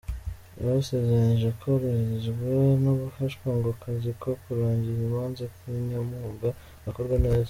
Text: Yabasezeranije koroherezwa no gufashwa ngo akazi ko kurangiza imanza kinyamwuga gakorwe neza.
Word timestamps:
Yabasezeranije 0.57 1.47
koroherezwa 1.59 2.59
no 2.83 2.91
gufashwa 3.01 3.47
ngo 3.57 3.67
akazi 3.75 4.11
ko 4.21 4.29
kurangiza 4.41 5.01
imanza 5.07 5.43
kinyamwuga 5.55 6.47
gakorwe 6.83 7.15
neza. 7.25 7.39